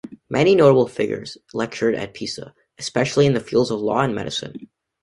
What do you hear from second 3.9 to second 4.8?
and medicine.